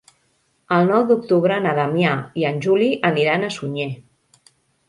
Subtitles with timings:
[0.77, 3.91] El nou d'octubre na Damià i en Juli aniran a Sunyer.